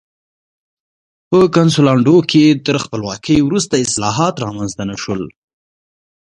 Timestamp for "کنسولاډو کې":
1.55-2.43